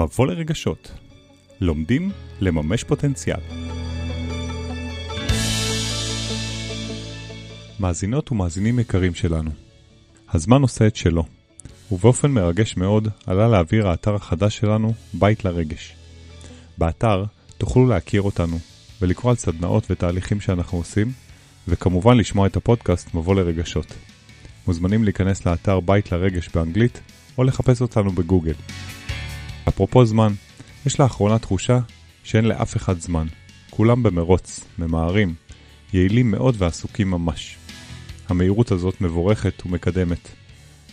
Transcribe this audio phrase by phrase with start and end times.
[0.00, 0.92] מבוא לרגשות.
[1.60, 2.10] לומדים
[2.40, 3.40] לממש פוטנציאל.
[7.80, 9.50] מאזינות ומאזינים יקרים שלנו,
[10.30, 11.24] הזמן עושה את שלו,
[11.92, 15.96] ובאופן מרגש מאוד עלה לאוויר האתר החדש שלנו, בית לרגש.
[16.78, 17.24] באתר
[17.58, 18.58] תוכלו להכיר אותנו
[19.02, 21.12] ולקרוא על סדנאות ותהליכים שאנחנו עושים,
[21.68, 23.94] וכמובן לשמוע את הפודקאסט מבוא לרגשות.
[24.66, 27.00] מוזמנים להיכנס לאתר בית לרגש באנגלית,
[27.38, 28.54] או לחפש אותנו בגוגל.
[29.80, 30.32] אפרופו זמן,
[30.86, 31.78] יש לאחרונה תחושה
[32.24, 33.26] שאין לאף אחד זמן.
[33.70, 35.34] כולם במרוץ, ממהרים,
[35.92, 37.56] יעילים מאוד ועסוקים ממש.
[38.28, 40.28] המהירות הזאת מבורכת ומקדמת.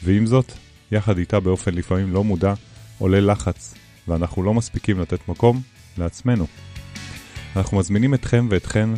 [0.03, 0.51] ועם זאת,
[0.91, 2.53] יחד איתה באופן לפעמים לא מודע,
[2.99, 3.73] עולה לחץ,
[4.07, 5.61] ואנחנו לא מספיקים לתת מקום
[5.97, 6.47] לעצמנו.
[7.55, 8.89] אנחנו מזמינים אתכם ואתכן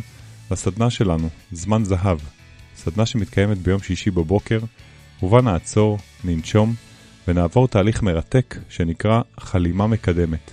[0.50, 2.18] לסדנה שלנו, זמן זהב,
[2.76, 4.60] סדנה שמתקיימת ביום שישי בבוקר,
[5.22, 6.74] ובה נעצור, ננשום,
[7.30, 10.50] ונעבור תהליך מרתק שנקרא חלימה מקדמת.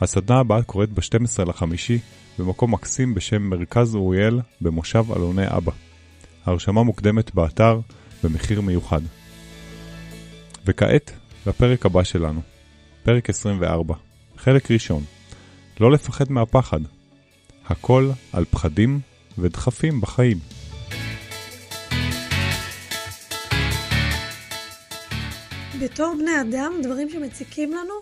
[0.00, 1.98] הסדנה הבאה קורית ב-12 לחמישי
[2.38, 5.72] במקום מקסים בשם מרכז אוריאל במושב אלוני אבא.
[6.46, 7.80] ההרשמה מוקדמת באתר
[8.24, 9.00] במחיר מיוחד.
[10.66, 11.12] וכעת
[11.46, 12.40] לפרק הבא שלנו,
[13.02, 13.94] פרק 24,
[14.36, 15.04] חלק ראשון,
[15.80, 16.80] לא לפחד מהפחד.
[17.66, 19.00] הכל על פחדים
[19.38, 20.38] ודחפים בחיים.
[25.82, 27.94] בתור בני אדם, דברים שמציקים לנו,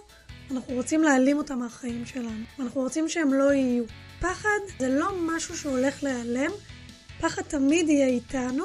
[0.50, 2.44] אנחנו רוצים להעלים אותם מהחיים שלנו.
[2.58, 3.84] אנחנו רוצים שהם לא יהיו.
[4.20, 6.50] פחד זה לא משהו שהולך להיעלם,
[7.20, 8.64] פחד תמיד יהיה איתנו.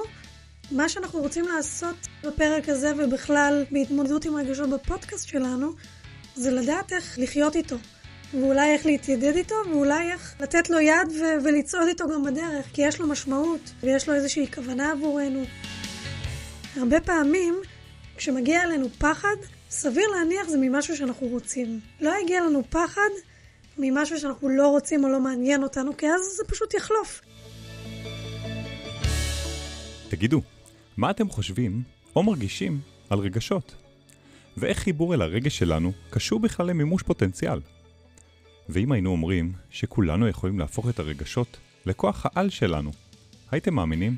[0.72, 5.72] מה שאנחנו רוצים לעשות בפרק הזה ובכלל בהתמודדות עם רגשות בפודקאסט שלנו,
[6.36, 7.76] זה לדעת איך לחיות איתו.
[8.34, 12.82] ואולי איך להתיידד איתו, ואולי איך לתת לו יד ו- ולצעוד איתו גם בדרך, כי
[12.82, 15.44] יש לו משמעות, ויש לו איזושהי כוונה עבורנו.
[16.76, 17.56] הרבה פעמים,
[18.18, 19.36] כשמגיע אלינו פחד,
[19.70, 21.80] סביר להניח זה ממשהו שאנחנו רוצים.
[22.02, 23.10] לא יגיע לנו פחד
[23.78, 27.22] ממשהו שאנחנו לא רוצים או לא מעניין אותנו, כי אז זה פשוט יחלוף.
[30.10, 30.42] תגידו,
[30.98, 31.84] מה אתם חושבים
[32.16, 33.76] או מרגישים על רגשות?
[34.58, 37.60] ואיך חיבור אל הרגש שלנו קשור בכלל למימוש פוטנציאל?
[38.70, 42.92] ואם היינו אומרים שכולנו יכולים להפוך את הרגשות לכוח העל שלנו,
[43.52, 44.18] הייתם מאמינים?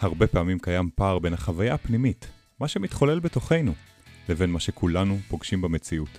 [0.00, 2.28] הרבה פעמים קיים פער בין החוויה הפנימית,
[2.60, 3.74] מה שמתחולל בתוכנו,
[4.28, 6.18] לבין מה שכולנו פוגשים במציאות.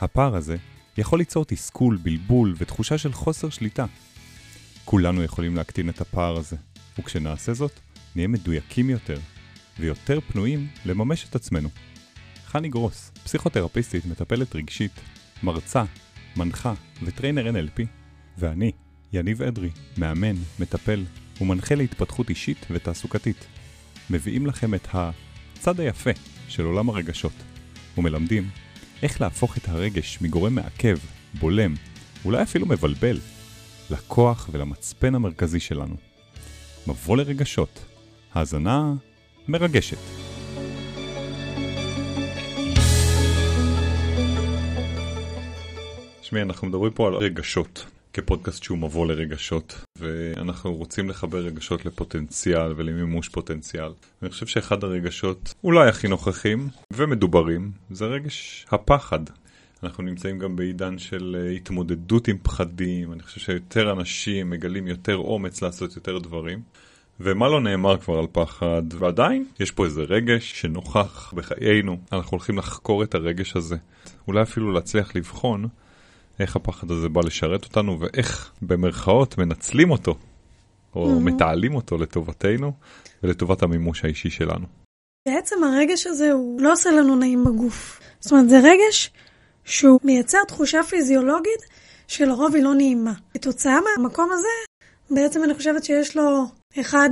[0.00, 0.56] הפער הזה
[0.98, 3.86] יכול ליצור תסכול, בלבול ותחושה של חוסר שליטה.
[4.84, 6.56] כולנו יכולים להקטין את הפער הזה,
[6.98, 7.80] וכשנעשה זאת,
[8.16, 9.18] נהיה מדויקים יותר,
[9.78, 11.68] ויותר פנויים לממש את עצמנו.
[12.46, 15.00] חני גרוס, פסיכותרפיסטית, מטפלת רגשית,
[15.42, 15.84] מרצה,
[16.36, 17.82] מנחה וטריינר NLP,
[18.38, 18.72] ואני,
[19.12, 21.04] יניב אדרי, מאמן, מטפל
[21.40, 23.46] ומנחה להתפתחות אישית ותעסוקתית.
[24.10, 24.86] מביאים לכם את
[25.58, 26.10] הצד היפה
[26.48, 27.32] של עולם הרגשות,
[27.98, 28.48] ומלמדים
[29.02, 30.98] איך להפוך את הרגש מגורם מעכב,
[31.40, 31.74] בולם,
[32.24, 33.20] אולי אפילו מבלבל,
[33.90, 35.96] לכוח ולמצפן המרכזי שלנו.
[36.86, 37.84] מבוא לרגשות,
[38.34, 38.92] האזנה
[39.48, 39.98] מרגשת.
[46.20, 52.72] תשמעי, אנחנו מדברים פה על רגשות, כפודקאסט שהוא מבוא לרגשות, ואנחנו רוצים לחבר רגשות לפוטנציאל
[52.76, 53.92] ולמימוש פוטנציאל.
[54.22, 59.20] אני חושב שאחד הרגשות, אולי הכי נוכחים ומדוברים, זה רגש הפחד.
[59.82, 65.16] אנחנו נמצאים גם בעידן של אה, התמודדות עם פחדים, אני חושב שיותר אנשים מגלים יותר
[65.16, 66.62] אומץ לעשות יותר דברים.
[67.20, 72.58] ומה לא נאמר כבר על פחד, ועדיין יש פה איזה רגש שנוכח בחיינו, אנחנו הולכים
[72.58, 73.76] לחקור את הרגש הזה.
[74.28, 75.68] אולי אפילו להצליח לבחון
[76.40, 80.14] איך הפחד הזה בא לשרת אותנו ואיך במרכאות מנצלים אותו,
[80.94, 81.20] או mm-hmm.
[81.20, 82.72] מתעלים אותו לטובתנו
[83.22, 84.66] ולטובת המימוש האישי שלנו.
[85.28, 88.00] בעצם הרגש הזה הוא לא עושה לנו נעים בגוף.
[88.20, 89.10] זאת אומרת, זה רגש
[89.64, 91.60] שהוא מייצר תחושה פיזיולוגית
[92.08, 93.12] שלרוב היא לא נעימה.
[93.34, 94.48] כתוצאה מהמקום הזה,
[95.10, 96.44] בעצם אני חושבת שיש לו,
[96.80, 97.10] אחד,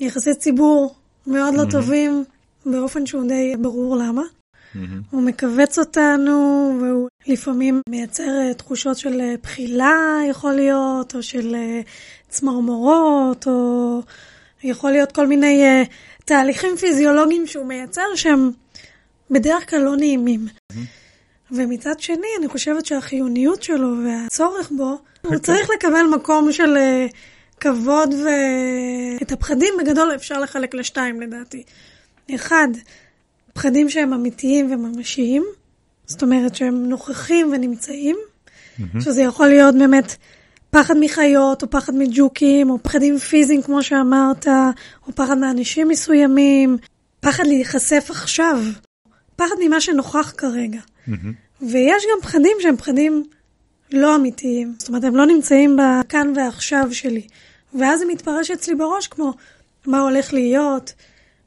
[0.00, 0.94] יחסי ציבור
[1.26, 1.70] מאוד לא mm-hmm.
[1.72, 2.24] טובים,
[2.66, 4.22] באופן שהוא די ברור למה.
[4.74, 4.78] Mm-hmm.
[5.10, 6.32] הוא מכווץ אותנו,
[6.80, 11.80] והוא לפעמים מייצר אה, תחושות של אה, בחילה, יכול להיות, או של אה,
[12.28, 14.00] צמרמורות, או
[14.62, 15.84] יכול להיות כל מיני
[16.24, 18.50] תהליכים פיזיולוגיים שהוא מייצר שהם
[19.30, 20.46] בדרך כלל לא נעימים.
[20.46, 20.76] Mm-hmm.
[21.50, 26.76] ומצד שני, אני חושבת שהחיוניות שלו והצורך בו, הוא צריך לקבל מקום של
[27.60, 31.62] כבוד ואת הפחדים בגדול אפשר לחלק לשתיים לדעתי.
[32.34, 32.68] אחד,
[33.52, 35.44] פחדים שהם אמיתיים וממשיים,
[36.06, 39.00] זאת אומרת שהם נוכחים ונמצאים, mm-hmm.
[39.00, 40.16] שזה יכול להיות באמת
[40.70, 44.46] פחד מחיות, או פחד מג'וקים, או פחדים פיזיים, כמו שאמרת,
[45.06, 46.76] או פחד מאנשים מסוימים,
[47.20, 48.62] פחד להיחשף עכשיו,
[49.36, 50.80] פחד ממה שנוכח כרגע.
[50.80, 51.12] Mm-hmm.
[51.62, 53.24] ויש גם פחדים שהם פחדים
[53.92, 54.74] לא אמיתיים.
[54.78, 57.26] זאת אומרת, הם לא נמצאים בכאן ועכשיו שלי.
[57.78, 59.32] ואז זה מתפרש אצלי בראש כמו
[59.86, 60.92] מה הולך להיות,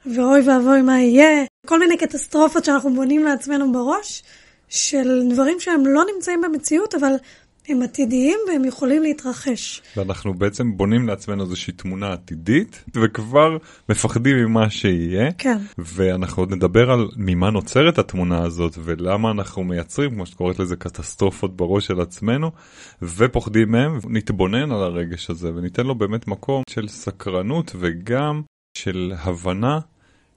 [0.05, 1.45] ואוי ואבוי מה יהיה.
[1.67, 4.23] כל מיני קטסטרופות שאנחנו בונים לעצמנו בראש,
[4.69, 7.13] של דברים שהם לא נמצאים במציאות, אבל
[7.69, 9.81] הם עתידיים והם יכולים להתרחש.
[9.97, 13.57] ואנחנו בעצם בונים לעצמנו איזושהי תמונה עתידית, וכבר
[13.89, 15.31] מפחדים ממה שיהיה.
[15.37, 15.57] כן.
[15.77, 20.75] ואנחנו עוד נדבר על ממה נוצרת התמונה הזאת, ולמה אנחנו מייצרים, כמו שאת קוראת לזה,
[20.75, 22.51] קטסטרופות בראש של עצמנו,
[23.01, 28.41] ופוחדים מהם, נתבונן על הרגש הזה, וניתן לו באמת מקום של סקרנות, וגם
[28.77, 29.79] של הבנה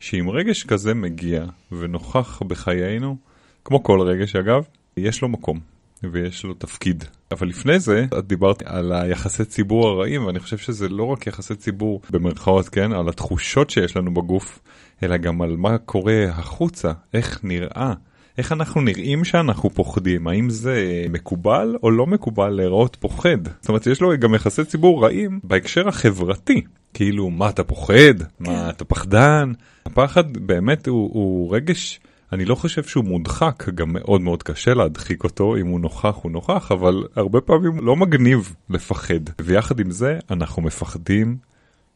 [0.00, 3.16] שאם רגש כזה מגיע ונוכח בחיינו,
[3.64, 4.64] כמו כל רגש אגב,
[4.96, 5.76] יש לו מקום.
[6.02, 7.04] ויש לו תפקיד.
[7.30, 11.54] אבל לפני זה, את דיברת על היחסי ציבור הרעים, ואני חושב שזה לא רק יחסי
[11.54, 14.60] ציבור במרכאות, כן, על התחושות שיש לנו בגוף,
[15.02, 17.92] אלא גם על מה קורה החוצה, איך נראה.
[18.38, 23.44] איך אנחנו נראים שאנחנו פוחדים, האם זה מקובל או לא מקובל להיראות פוחד?
[23.60, 26.62] זאת אומרת, יש לו גם יחסי ציבור רעים בהקשר החברתי.
[26.96, 27.94] כאילו, מה אתה פוחד?
[28.40, 28.68] מה כן.
[28.68, 29.52] אתה פחדן?
[29.86, 32.00] הפחד באמת הוא, הוא רגש
[32.32, 36.32] אני לא חושב שהוא מודחק, גם מאוד מאוד קשה להדחיק אותו, אם הוא נוכח הוא
[36.32, 39.20] נוכח, אבל הרבה פעמים לא מגניב לפחד.
[39.40, 41.36] ויחד עם זה, אנחנו מפחדים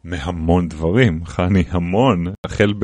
[0.04, 2.26] מהמון דברים, חני, המון.
[2.46, 2.74] החל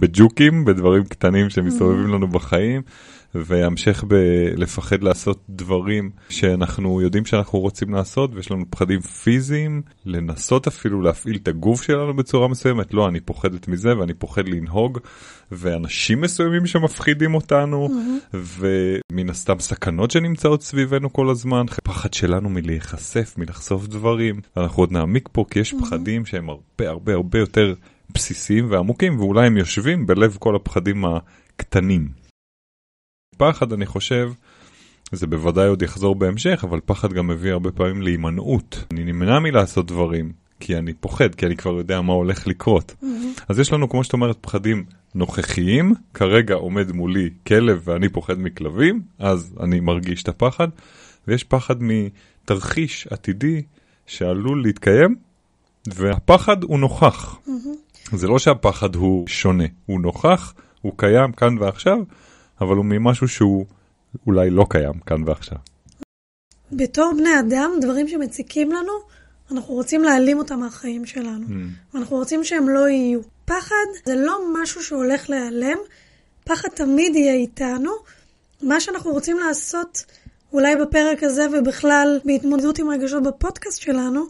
[0.00, 2.82] בג'וקים, בדברים קטנים שמסתובבים לנו בחיים,
[3.34, 11.02] והמשך בלפחד לעשות דברים שאנחנו יודעים שאנחנו רוצים לעשות, ויש לנו פחדים פיזיים, לנסות אפילו
[11.02, 12.94] להפעיל את הגוף שלנו בצורה מסוימת.
[12.94, 14.98] לא, אני פוחדת מזה ואני פוחד לנהוג,
[15.52, 18.36] ואנשים מסוימים שמפחידים אותנו, mm-hmm.
[19.12, 24.40] ומן הסתם סכנות שנמצאות סביבנו כל הזמן, פחד שלנו מלהיחשף, מלחשוף דברים.
[24.56, 25.80] אנחנו עוד נעמיק פה כי יש mm-hmm.
[25.80, 26.46] פחדים שהם
[26.78, 27.74] הרבה הרבה הרבה יותר
[28.14, 32.08] בסיסיים ועמוקים, ואולי הם יושבים בלב כל הפחדים הקטנים.
[33.36, 34.32] פחד, אני חושב,
[35.12, 38.84] זה בוודאי עוד יחזור בהמשך, אבל פחד גם מביא הרבה פעמים להימנעות.
[38.92, 42.94] אני נמנע מלעשות דברים, כי אני פוחד, כי אני כבר יודע מה הולך לקרות.
[43.02, 43.42] Mm-hmm.
[43.48, 49.02] אז יש לנו, כמו שאת אומרת, פחדים נוכחיים, כרגע עומד מולי כלב ואני פוחד מכלבים,
[49.18, 50.68] אז אני מרגיש את הפחד,
[51.28, 53.62] ויש פחד מתרחיש עתידי
[54.06, 55.16] שעלול להתקיים,
[55.86, 57.36] והפחד הוא נוכח.
[57.46, 58.16] Mm-hmm.
[58.16, 61.98] זה לא שהפחד הוא שונה, הוא נוכח, הוא קיים כאן ועכשיו,
[62.60, 63.66] אבל הוא ממשהו שהוא
[64.26, 65.58] אולי לא קיים כאן ועכשיו.
[66.72, 68.92] בתור בני אדם, דברים שמציקים לנו,
[69.50, 71.46] אנחנו רוצים להעלים אותם מהחיים שלנו.
[71.46, 71.94] Mm.
[71.94, 73.20] ואנחנו רוצים שהם לא יהיו.
[73.44, 75.78] פחד זה לא משהו שהולך להיעלם,
[76.44, 77.90] פחד תמיד יהיה איתנו.
[78.62, 80.04] מה שאנחנו רוצים לעשות,
[80.52, 84.24] אולי בפרק הזה ובכלל בהתמודדות עם רגשות בפודקאסט שלנו,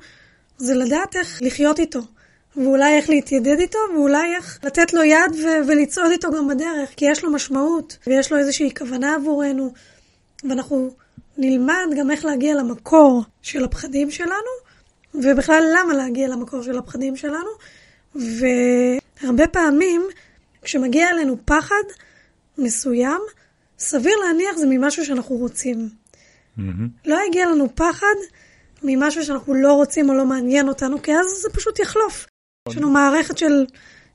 [0.63, 2.01] זה לדעת איך לחיות איתו.
[2.57, 7.05] ואולי איך להתיידד איתו, ואולי איך לתת לו יד ו- ולצעוד איתו גם בדרך, כי
[7.11, 9.73] יש לו משמעות, ויש לו איזושהי כוונה עבורנו,
[10.45, 10.91] ואנחנו
[11.39, 14.53] נלמד גם איך להגיע למקור של הפחדים שלנו,
[15.15, 17.51] ובכלל למה להגיע למקור של הפחדים שלנו,
[18.15, 20.03] והרבה פעמים
[20.63, 21.85] כשמגיע אלינו פחד
[22.59, 23.21] מסוים,
[23.79, 25.89] סביר להניח זה ממשהו שאנחנו רוצים.
[26.59, 26.63] Mm-hmm.
[27.07, 28.15] לא יגיע לנו פחד
[28.85, 32.27] ממשהו שאנחנו לא רוצים או לא מעניין אותנו, כי אז זה פשוט יחלוף.
[32.69, 33.65] יש לנו מערכת של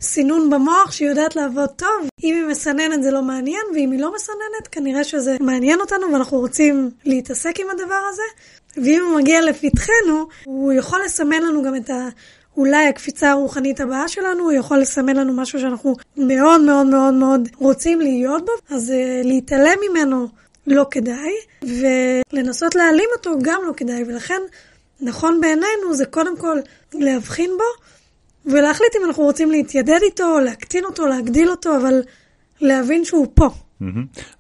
[0.02, 2.10] סינון במוח שיודעת לעבוד טוב.
[2.24, 6.38] אם היא מסננת זה לא מעניין, ואם היא לא מסננת, כנראה שזה מעניין אותנו ואנחנו
[6.38, 8.22] רוצים להתעסק עם הדבר הזה.
[8.78, 12.10] ואם הוא מגיע לפתחנו, הוא יכול לסמן לנו גם את ה...
[12.58, 17.50] אולי הקפיצה הרוחנית הבאה שלנו, הוא יכול לסמן לנו משהו שאנחנו מאוד מאוד מאוד מאוד
[17.58, 20.28] רוצים להיות בו, אז uh, להתעלם ממנו
[20.68, 21.34] לא כדאי,
[22.34, 24.42] ולנסות להעלים אותו גם לא כדאי, ולכן
[25.02, 26.58] נכון בעינינו זה קודם כל
[26.94, 27.88] להבחין בו,
[28.52, 32.02] ולהחליט אם אנחנו רוצים להתיידד איתו, להקטין אותו, להגדיל אותו, אבל
[32.62, 33.50] להבין שהוא פה.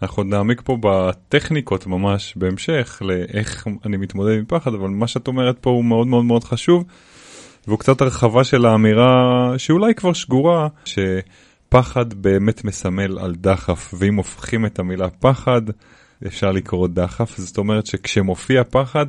[0.01, 5.27] אנחנו עוד נעמיק פה בטכניקות ממש בהמשך, לאיך אני מתמודד עם פחד, אבל מה שאת
[5.27, 6.83] אומרת פה הוא מאוד מאוד מאוד חשוב,
[7.67, 14.65] והוא קצת הרחבה של האמירה שאולי כבר שגורה, שפחד באמת מסמל על דחף, ואם הופכים
[14.65, 15.61] את המילה פחד,
[16.27, 19.05] אפשר לקרוא דחף, זאת אומרת שכשמופיע פחד,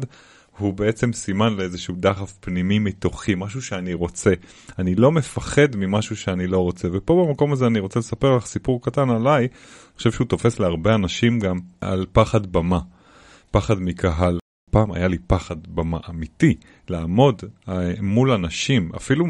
[0.58, 4.32] הוא בעצם סימן לאיזשהו דחף פנימי מתוכי, משהו שאני רוצה.
[4.78, 6.88] אני לא מפחד ממשהו שאני לא רוצה.
[6.92, 10.94] ופה במקום הזה אני רוצה לספר לך סיפור קטן עליי, אני חושב שהוא תופס להרבה
[10.94, 12.80] אנשים גם על פחד במה,
[13.50, 14.38] פחד מקהל.
[14.70, 16.54] פעם היה לי פחד במה אמיתי,
[16.88, 19.26] לעמוד אה, מול אנשים, אפילו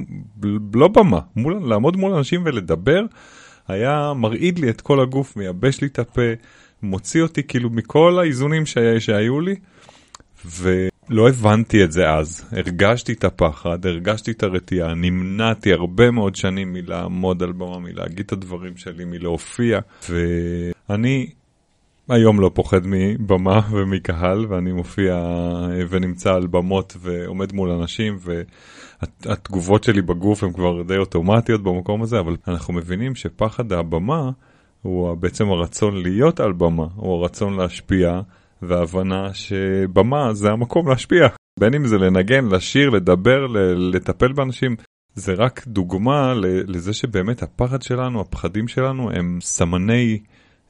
[0.75, 3.01] לא במה, מול, לעמוד מול אנשים ולדבר,
[3.69, 6.23] היה מרעיד לי את כל הגוף, מייבש לי את הפה,
[6.83, 9.55] מוציא אותי כאילו מכל האיזונים שהיה, שהיו לי.
[10.47, 10.89] ו...
[11.11, 16.73] לא הבנתי את זה אז, הרגשתי את הפחד, הרגשתי את הרתיעה, נמנעתי הרבה מאוד שנים
[16.73, 21.27] מלעמוד על במה, מלהגיד את הדברים שלי, מלהופיע, ואני
[22.09, 25.15] היום לא פוחד מבמה ומקהל, ואני מופיע
[25.89, 28.19] ונמצא על במות ועומד מול אנשים,
[29.25, 34.31] והתגובות שלי בגוף הן כבר די אוטומטיות במקום הזה, אבל אנחנו מבינים שפחד הבמה
[34.83, 38.21] הוא בעצם הרצון להיות על במה, הוא הרצון להשפיע,
[38.63, 41.29] והבנה שבמה זה המקום להשפיע.
[41.61, 43.47] בין אם זה לנגן, לשיר, לדבר,
[43.93, 44.77] לטפל באנשים,
[45.15, 46.35] זה רק דוגמה
[46.67, 50.19] לזה שבאמת הפחד שלנו, הפחדים שלנו, הם סמני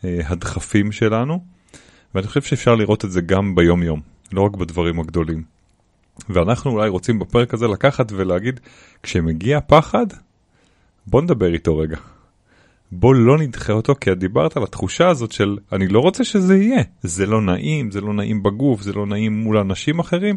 [0.05, 1.45] אה, הדחפים שלנו,
[2.15, 4.01] ואני חושב שאפשר לראות את זה גם ביום-יום,
[4.33, 5.43] לא רק בדברים הגדולים.
[6.29, 8.61] ואנחנו אולי רוצים בפרק הזה לקחת ולהגיד,
[9.03, 10.07] כשמגיע פחד,
[11.07, 11.97] בוא נדבר איתו רגע.
[12.93, 16.57] בוא לא נדחה אותו, כי את דיברת על התחושה הזאת של אני לא רוצה שזה
[16.57, 16.83] יהיה.
[17.03, 20.37] זה לא נעים, זה לא נעים בגוף, זה לא נעים מול אנשים אחרים,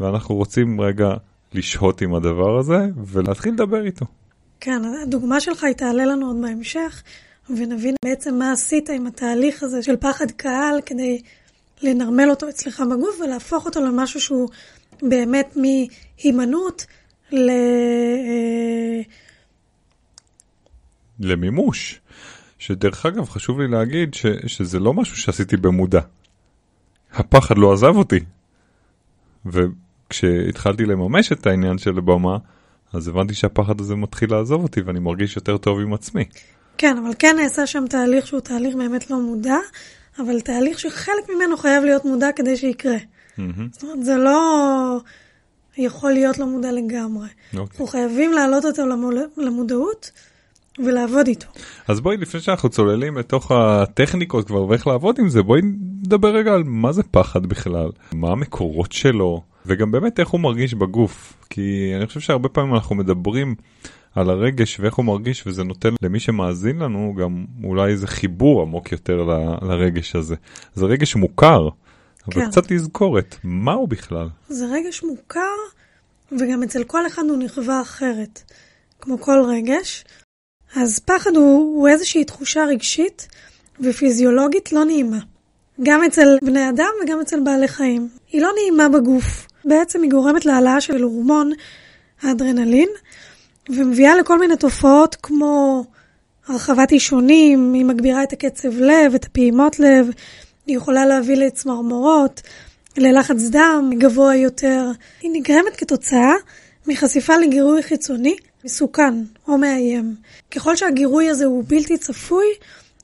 [0.00, 1.14] ואנחנו רוצים רגע
[1.54, 4.06] לשהות עם הדבר הזה ולהתחיל לדבר איתו.
[4.60, 7.02] כן, הדוגמה שלך היא תעלה לנו עוד בהמשך,
[7.50, 11.20] ונבין בעצם מה עשית עם התהליך הזה של פחד קהל כדי
[11.82, 14.48] לנרמל אותו אצלך בגוף ולהפוך אותו למשהו שהוא
[15.02, 16.86] באמת מהימנעות
[17.32, 17.50] ל...
[21.20, 22.00] למימוש.
[22.58, 26.00] שדרך אגב, חשוב לי להגיד ש, שזה לא משהו שעשיתי במודע.
[27.12, 28.20] הפחד לא עזב אותי.
[29.46, 32.38] וכשהתחלתי לממש את העניין של הבמה,
[32.92, 36.24] אז הבנתי שהפחד הזה מתחיל לעזוב אותי ואני מרגיש יותר טוב עם עצמי.
[36.78, 39.56] כן, אבל כן נעשה שם תהליך שהוא תהליך באמת לא מודע,
[40.18, 42.96] אבל תהליך שחלק ממנו חייב להיות מודע כדי שיקרה.
[42.96, 43.40] Mm-hmm.
[43.72, 45.00] זאת אומרת, זה לא
[45.78, 47.28] יכול להיות לא מודע לגמרי.
[47.28, 47.58] Okay.
[47.58, 47.66] אוקיי.
[47.70, 48.82] אנחנו חייבים להעלות אותו.
[49.36, 50.10] למודעות
[50.78, 51.46] ולעבוד איתו.
[51.88, 56.52] אז בואי, לפני שאנחנו צוללים לתוך הטכניקות כבר ואיך לעבוד עם זה, בואי נדבר רגע
[56.54, 61.32] על מה זה פחד בכלל, מה המקורות שלו, וגם באמת איך הוא מרגיש בגוף.
[61.50, 63.54] כי אני חושב שהרבה פעמים אנחנו מדברים
[64.14, 68.92] על הרגש ואיך הוא מרגיש, וזה נותן למי שמאזין לנו גם אולי איזה חיבור עמוק
[68.92, 69.30] יותר ל,
[69.62, 70.36] לרגש הזה.
[70.74, 71.68] זה רגש מוכר,
[72.26, 72.50] אבל כן.
[72.50, 74.28] קצת תזכורת, מה הוא בכלל?
[74.48, 75.56] זה רגש מוכר,
[76.32, 78.52] וגם אצל כל אחד הוא נכווה אחרת.
[79.00, 80.04] כמו כל רגש,
[80.76, 83.28] אז פחד הוא, הוא איזושהי תחושה רגשית
[83.80, 85.18] ופיזיולוגית לא נעימה.
[85.82, 88.08] גם אצל בני אדם וגם אצל בעלי חיים.
[88.32, 89.46] היא לא נעימה בגוף.
[89.64, 91.50] בעצם היא גורמת להעלאה של הורמון
[92.22, 92.88] האדרנלין,
[93.68, 95.84] ומביאה לכל מיני תופעות כמו
[96.46, 100.08] הרחבת אישונים, היא מגבירה את הקצב לב, את הפעימות לב,
[100.66, 102.42] היא יכולה להביא לצמרמורות,
[102.96, 104.90] ללחץ דם גבוה יותר.
[105.22, 106.32] היא נגרמת כתוצאה
[106.86, 109.14] מחשיפה לגירוי חיצוני מסוכן
[109.48, 110.16] או מאיים.
[110.50, 112.46] ככל שהגירוי הזה הוא בלתי צפוי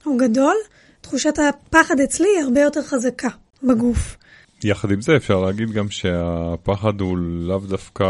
[0.06, 0.54] או גדול,
[1.00, 3.28] תחושת הפחד אצלי היא הרבה יותר חזקה
[3.62, 4.16] בגוף.
[4.64, 8.04] יחד עם זה אפשר להגיד גם שהפחד הוא לאו דווקא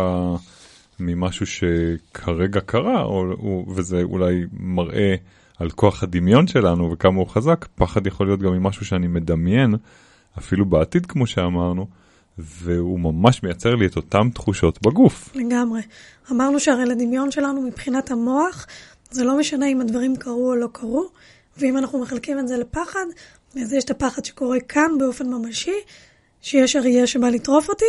[1.00, 5.14] ממשהו שכרגע קרה, או, או, וזה אולי מראה
[5.58, 9.74] על כוח הדמיון שלנו וכמה הוא חזק, פחד יכול להיות גם ממשהו שאני מדמיין,
[10.38, 11.86] אפילו בעתיד כמו שאמרנו,
[12.38, 15.30] והוא ממש מייצר לי את אותן תחושות בגוף.
[15.34, 15.80] לגמרי.
[16.30, 18.66] אמרנו שהרי לדמיון שלנו מבחינת המוח,
[19.10, 21.08] זה לא משנה אם הדברים קרו או לא קרו,
[21.56, 23.06] ואם אנחנו מחלקים את זה לפחד,
[23.62, 25.74] אז יש את הפחד שקורה כאן באופן ממשי,
[26.40, 27.84] שיש אריה שבא לטרוף אותי,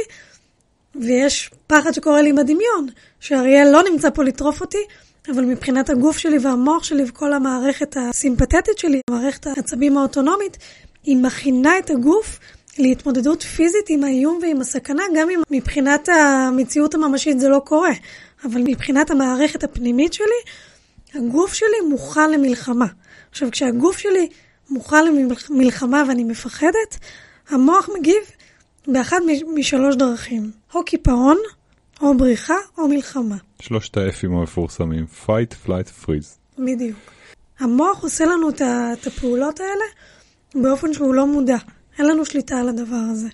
[0.95, 2.87] ויש פחד שקורה לי בדמיון,
[3.19, 4.85] שאריה לא נמצא פה לטרוף אותי,
[5.31, 10.57] אבל מבחינת הגוף שלי והמוח שלי וכל המערכת הסימפתטית שלי, מערכת העצבים האוטונומית,
[11.03, 12.39] היא מכינה את הגוף
[12.77, 17.91] להתמודדות פיזית עם האיום ועם הסכנה, גם אם מבחינת המציאות הממשית זה לא קורה.
[18.45, 20.41] אבל מבחינת המערכת הפנימית שלי,
[21.13, 22.85] הגוף שלי מוכן למלחמה.
[23.31, 24.29] עכשיו, כשהגוף שלי
[24.69, 25.05] מוכן
[25.49, 26.99] למלחמה ואני מפחדת,
[27.49, 28.21] המוח מגיב
[28.87, 29.19] באחד
[29.55, 30.51] משלוש דרכים.
[30.75, 31.37] או קיפאון,
[32.01, 33.35] או בריחה, או מלחמה.
[33.59, 36.59] שלושת האפים המפורסמים, fight, flight, freeze.
[36.59, 36.97] בדיוק.
[37.59, 39.85] המוח עושה לנו את הפעולות האלה
[40.55, 41.57] באופן שהוא לא מודע.
[41.97, 43.27] אין לנו שליטה על הדבר הזה.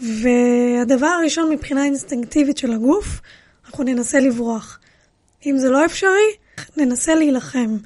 [0.00, 3.20] והדבר הראשון מבחינה אינסטינקטיבית של הגוף,
[3.66, 4.78] אנחנו ננסה לברוח.
[5.46, 6.30] אם זה לא אפשרי,
[6.76, 7.76] ננסה להילחם.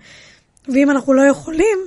[0.68, 1.78] ואם אנחנו לא יכולים,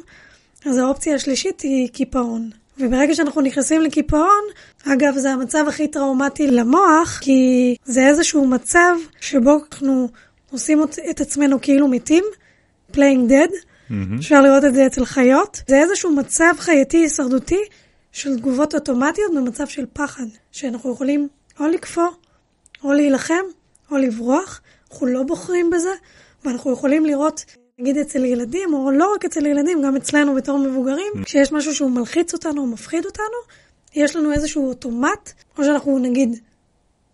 [0.66, 2.50] אז האופציה השלישית היא קיפאון.
[2.78, 4.44] וברגע שאנחנו נכנסים לקיפאון,
[4.88, 10.10] אגב, זה המצב הכי טראומטי למוח, כי זה איזשהו מצב שבו אנחנו
[10.52, 12.24] עושים את עצמנו כאילו מתים,
[12.94, 14.20] playing dead, mm-hmm.
[14.20, 15.62] אפשר לראות את זה אצל חיות.
[15.68, 17.60] זה איזשהו מצב חייתי הישרדותי
[18.12, 21.28] של תגובות אוטומטיות במצב של פחד, שאנחנו יכולים
[21.60, 22.08] או לקפוא,
[22.84, 23.44] או להילחם,
[23.92, 25.90] או לברוח, אנחנו לא בוחרים בזה,
[26.46, 27.46] ואנחנו יכולים לראות,
[27.80, 31.26] נגיד אצל ילדים, או לא רק אצל ילדים, גם אצלנו בתור מבוגרים, mm.
[31.26, 33.38] כשיש משהו שהוא מלחיץ אותנו או מפחיד אותנו,
[33.96, 36.40] יש לנו איזשהו אוטומט, או שאנחנו נגיד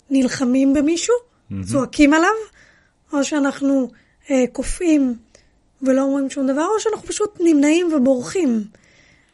[0.10, 1.56] נלחמים במישהו, mm-hmm.
[1.72, 2.36] צועקים עליו,
[3.14, 3.90] או שאנחנו
[4.32, 5.16] אה, קופאים
[5.82, 8.64] ולא אומרים שום דבר, או שאנחנו פשוט נמנעים ובורחים.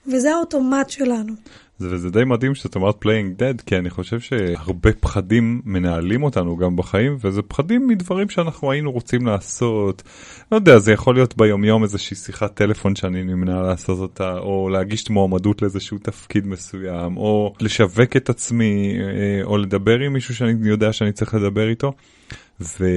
[0.07, 1.33] וזה האוטומט שלנו.
[1.77, 6.57] זה, וזה די מדהים שאת אומרת playing dead, כי אני חושב שהרבה פחדים מנהלים אותנו
[6.57, 10.03] גם בחיים, וזה פחדים מדברים שאנחנו היינו רוצים לעשות.
[10.51, 15.09] לא יודע, זה יכול להיות ביומיום איזושהי שיחת טלפון שאני נמנע לעשות אותה, או להגיש
[15.09, 20.93] מועמדות לאיזשהו תפקיד מסוים, או לשווק את עצמי, אה, או לדבר עם מישהו שאני יודע
[20.93, 21.93] שאני צריך לדבר איתו.
[22.61, 22.87] ו...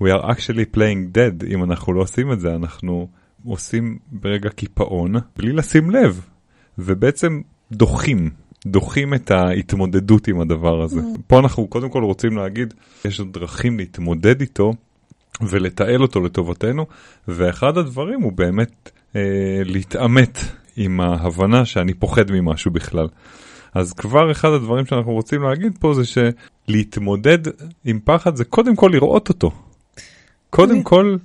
[0.00, 3.08] We are actually playing dead, אם אנחנו לא עושים את זה, אנחנו
[3.44, 6.20] עושים ברגע קיפאון, בלי לשים לב.
[6.78, 7.40] ובעצם
[7.72, 8.30] דוחים,
[8.66, 11.00] דוחים את ההתמודדות עם הדבר הזה.
[11.00, 11.18] Mm.
[11.26, 12.74] פה אנחנו קודם כל רוצים להגיד,
[13.04, 14.72] יש עוד דרכים להתמודד איתו
[15.40, 16.86] ולתעל אותו לטובתנו,
[17.28, 19.20] ואחד הדברים הוא באמת אה,
[19.64, 20.38] להתעמת
[20.76, 23.08] עם ההבנה שאני פוחד ממשהו בכלל.
[23.74, 27.38] אז כבר אחד הדברים שאנחנו רוצים להגיד פה זה שלהתמודד
[27.84, 29.50] עם פחד זה קודם כל לראות אותו.
[30.50, 31.16] קודם כל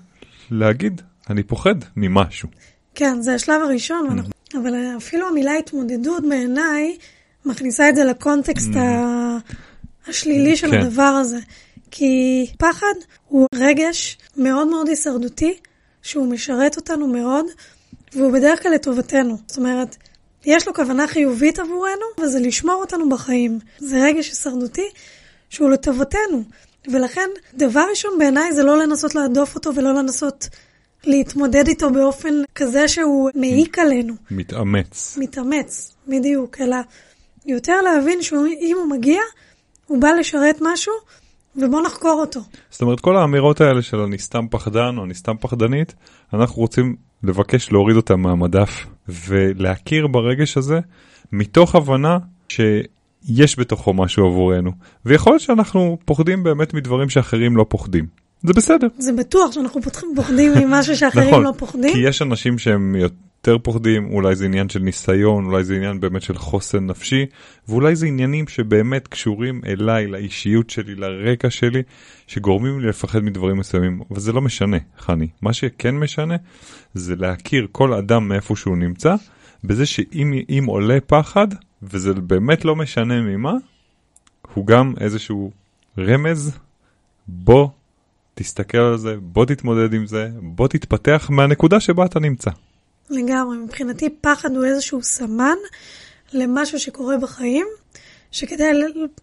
[0.51, 2.50] להגיד, אני פוחד ממשהו.
[2.96, 4.10] כן, זה השלב הראשון, mm.
[4.10, 6.98] ואנחנו אבל אפילו המילה התמודדות בעיניי
[7.46, 8.80] מכניסה את זה לקונטקסט mm.
[10.08, 10.80] השלילי של כן.
[10.80, 11.40] הדבר הזה.
[11.92, 12.94] כי פחד
[13.28, 15.58] הוא רגש מאוד מאוד הישרדותי,
[16.01, 17.46] שהוא משרת אותנו מאוד,
[18.13, 19.38] והוא בדרך כלל לטובתנו.
[19.48, 19.98] זאת אומרת,
[20.46, 23.60] יש לו כוונה חיובית עבורנו, וזה לשמור אותנו בחיים.
[23.80, 24.90] זה רגש הישרדותי
[25.50, 26.44] שהוא לטובתנו.
[26.88, 30.50] ולכן, דבר ראשון בעיניי זה לא לנסות להדוף אותו ולא לנסות
[31.04, 34.14] להתמודד איתו באופן כזה שהוא מעיק עלינו.
[34.32, 35.18] מתאמץ.
[35.22, 36.76] מתאמץ, בדיוק, אלא
[37.46, 39.22] יותר להבין שאם הוא מגיע,
[39.88, 40.94] הוא בא לשרת משהו,
[41.56, 42.40] ובוא נחקור אותו.
[42.70, 45.94] זאת אומרת, כל האמירות האלה של אני סתם פחדן או אני סתם פחדנית,
[46.34, 50.80] אנחנו רוצים לבקש להוריד אותם מהמדף ולהכיר ברגש הזה,
[51.32, 52.18] מתוך הבנה
[53.25, 54.72] שיש בתוכו משהו עבורנו.
[55.06, 58.06] ויכול להיות שאנחנו פוחדים באמת מדברים שאחרים לא פוחדים.
[58.44, 58.88] זה בסדר.
[58.98, 59.82] זה בטוח שאנחנו
[60.16, 61.94] פוחדים ממשהו שאחרים נכון, לא פוחדים.
[61.94, 66.22] כי יש אנשים שהם יותר פוחדים, אולי זה עניין של ניסיון, אולי זה עניין באמת
[66.22, 67.26] של חוסן נפשי,
[67.67, 71.82] ואולי זה עניינים שבאמת קשורים אליי, לאישיות שלי, לרקע שלי,
[72.28, 74.02] שגורמים לי לפחד מדברים מסוימים.
[74.12, 75.28] אבל זה לא משנה, חני.
[75.41, 76.36] מה שכן משנה,
[76.93, 79.15] זה להכיר כל אדם מאיפה שהוא נמצא,
[79.63, 81.48] בזה שאם עולה פחד,
[81.84, 83.54] וזה באמת לא משנה ממה,
[84.54, 85.52] הוא גם איזשהו
[85.98, 86.52] רמז,
[87.28, 87.67] בוא
[88.36, 92.52] תסתכל על זה, בוא תתמודד עם זה, בוא תתפתח מהנקודה שבה אתה נמצא.
[93.10, 95.56] לגמרי, מבחינתי פחד הוא איזשהו סמן
[96.34, 97.67] למשהו שקורה בחיים,
[98.32, 98.72] שכדאי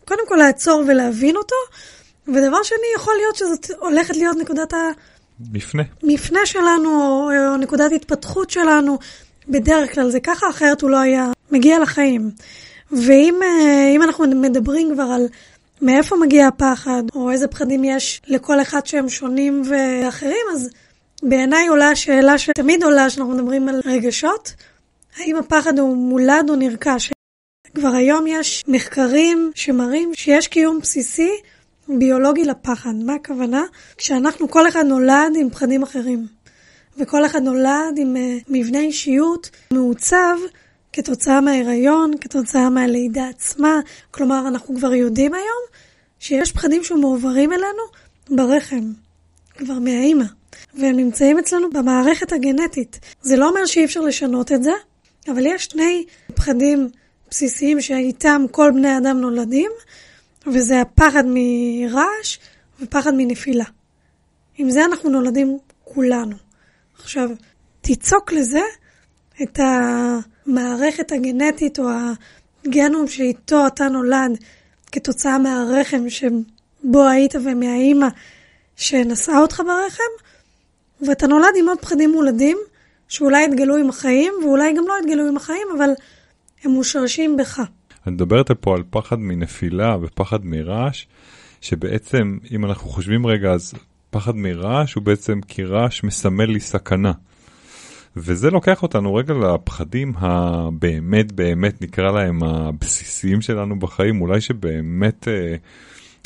[0.04, 1.56] קודם כל לעצור ולהבין אותו,
[2.28, 4.74] ודבר שני, יכול להיות שזאת הולכת להיות נקודת
[5.52, 5.82] מפנה.
[6.02, 8.98] מפנה שלנו, או, או נקודת התפתחות שלנו.
[9.48, 12.30] בדרך כלל זה ככה, אחרת הוא לא היה מגיע לחיים.
[12.92, 15.26] ואם אה, אנחנו מדברים כבר על
[15.82, 20.70] מאיפה מגיע הפחד, או איזה פחדים יש לכל אחד שהם שונים ואחרים, אז
[21.22, 24.54] בעיניי עולה השאלה שתמיד עולה כשאנחנו מדברים על רגשות,
[25.16, 27.10] האם הפחד הוא מולד או נרכש.
[27.74, 31.30] כבר היום יש מחקרים שמראים שיש קיום בסיסי
[31.88, 32.94] ביולוגי לפחד.
[32.94, 33.62] מה הכוונה?
[33.96, 36.26] כשאנחנו, כל אחד נולד עם פחדים אחרים.
[36.98, 40.36] וכל אחד נולד עם uh, מבנה אישיות מעוצב
[40.92, 43.80] כתוצאה מההיריון, כתוצאה מהלידה עצמה.
[44.10, 45.62] כלומר, אנחנו כבר יודעים היום
[46.18, 47.82] שיש פחדים שמועברים אלינו
[48.30, 48.92] ברחם,
[49.56, 50.24] כבר מהאימא,
[50.74, 53.00] והם נמצאים אצלנו במערכת הגנטית.
[53.20, 54.72] זה לא אומר שאי אפשר לשנות את זה,
[55.28, 56.88] אבל יש שני פחדים
[57.30, 59.70] בסיסיים שאיתם כל בני אדם נולדים,
[60.46, 62.38] וזה הפחד מרעש
[62.80, 63.64] ופחד מנפילה.
[64.58, 66.36] עם זה אנחנו נולדים כולנו.
[66.98, 67.30] עכשיו,
[67.80, 68.62] תיצוק לזה
[69.42, 69.58] את
[70.48, 71.84] המערכת הגנטית או
[72.64, 74.38] הגנום שאיתו אתה נולד
[74.92, 78.08] כתוצאה מהרחם שבו היית ומהאימא
[78.76, 80.28] שנשאה אותך ברחם,
[81.06, 82.58] ואתה נולד עם עוד פחדים מולדים,
[83.08, 85.90] שאולי יתגלו עם החיים, ואולי גם לא יתגלו עם החיים, אבל
[86.64, 87.62] הם מושרשים בך.
[88.06, 91.06] אני מדברת פה על פחד מנפילה ופחד מרעש,
[91.60, 93.74] שבעצם, אם אנחנו חושבים רגע, אז
[94.10, 97.12] פחד מרעש הוא בעצם כי רעש מסמל לי סכנה.
[98.18, 105.56] וזה לוקח אותנו רגע לפחדים הבאמת באמת נקרא להם הבסיסיים שלנו בחיים, אולי שבאמת אה,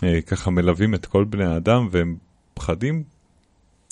[0.04, 2.16] אה, ככה מלווים את כל בני האדם והם
[2.54, 3.02] פחדים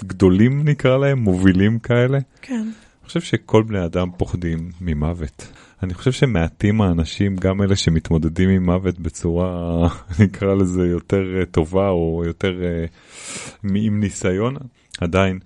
[0.04, 2.18] גדולים נקרא להם, מובילים כאלה.
[2.42, 2.54] כן.
[2.54, 5.52] אני חושב שכל בני אדם פוחדים ממוות.
[5.82, 9.88] אני חושב שמעטים האנשים, גם אלה שמתמודדים עם מוות בצורה,
[10.24, 14.56] נקרא לזה, יותר אה, טובה או יותר uh, עם ניסיון,
[15.00, 15.38] עדיין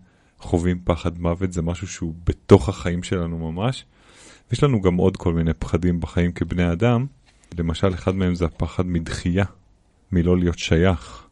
[0.44, 3.84] חווים פחד מוות, זה משהו שהוא בתוך החיים שלנו ממש.
[4.52, 7.06] יש לנו גם עוד כל מיני פחדים בחיים כבני אדם.
[7.58, 9.44] למשל, אחד מהם זה הפחד מדחייה,
[10.12, 11.22] מלא להיות שייך,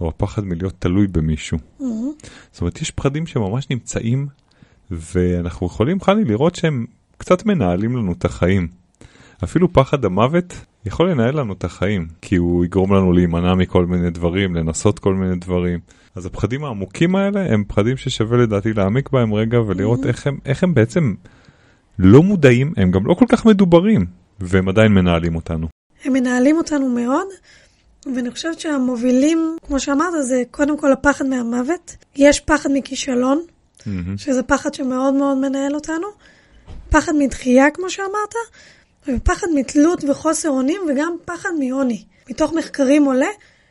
[0.00, 1.58] או הפחד מלהיות תלוי במישהו.
[1.58, 1.84] Mm-hmm.
[2.52, 4.26] זאת אומרת, יש פחדים שממש נמצאים,
[4.90, 6.86] ואנחנו יכולים, חני, לראות שהם
[7.18, 8.68] קצת מנהלים לנו את החיים.
[9.44, 10.54] אפילו פחד המוות
[10.88, 15.14] יכול לנהל לנו את החיים, כי הוא יגרום לנו להימנע מכל מיני דברים, לנסות כל
[15.14, 15.78] מיני דברים.
[16.14, 20.62] אז הפחדים העמוקים האלה הם פחדים ששווה לדעתי להעמיק בהם רגע ולראות איך הם, איך
[20.62, 21.14] הם בעצם
[21.98, 24.06] לא מודעים, הם גם לא כל כך מדוברים,
[24.40, 25.68] והם עדיין מנהלים אותנו.
[26.04, 27.26] הם מנהלים אותנו מאוד,
[28.14, 31.96] ואני חושבת שהמובילים, כמו שאמרת, זה קודם כל הפחד מהמוות.
[32.16, 33.38] יש פחד מכישלון,
[33.78, 34.16] Mm-hmm.
[34.16, 36.06] שזה פחד שמאוד מאוד מנהל אותנו.
[36.90, 38.34] פחד מדחייה, כמו שאמרת,
[39.08, 42.04] ופחד מתלות וחוסר אונים, וגם פחד מעוני.
[42.30, 43.28] מתוך מחקרים עולה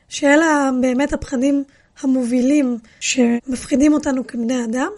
[0.09, 1.63] שאלה באמת הפחדים
[2.01, 4.89] המובילים שמפחידים אותנו כבני אדם,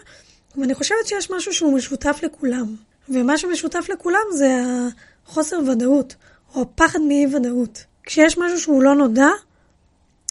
[0.56, 2.76] ואני חושבת שיש משהו שהוא משותף לכולם.
[3.08, 4.62] ומה שמשותף לכולם זה
[5.26, 6.14] החוסר ודאות,
[6.54, 7.84] או הפחד מאי ודאות.
[8.02, 9.28] כשיש משהו שהוא לא נודע,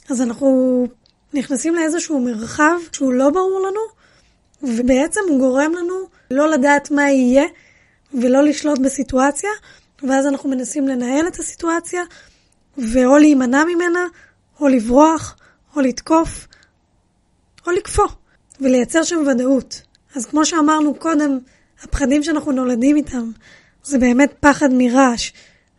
[0.09, 0.87] אז אנחנו
[1.33, 3.81] נכנסים לאיזשהו מרחב שהוא לא ברור לנו,
[4.63, 5.95] ובעצם הוא גורם לנו
[6.31, 7.43] לא לדעת מה יהיה
[8.13, 9.49] ולא לשלוט בסיטואציה,
[10.03, 12.01] ואז אנחנו מנסים לנהל את הסיטואציה,
[12.77, 14.05] ואו להימנע ממנה,
[14.59, 15.35] או לברוח,
[15.75, 16.47] או לתקוף,
[17.67, 18.07] או לקפוא,
[18.61, 19.81] ולייצר שם ודאות.
[20.15, 21.39] אז כמו שאמרנו קודם,
[21.83, 23.31] הפחדים שאנחנו נולדים איתם,
[23.83, 25.31] זה באמת פחד מרעש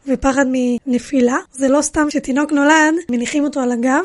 [0.07, 1.37] ופחד מנפילה.
[1.53, 4.05] זה לא סתם שתינוק נולד, מניחים אותו על הגב,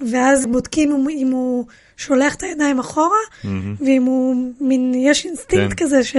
[0.00, 1.64] ואז בודקים אם, אם הוא
[1.96, 3.46] שולח את הידיים אחורה, Mm-hmm.
[3.86, 5.84] ואם הוא, מין, יש אינסטינקט כן.
[5.84, 6.16] כזה ש...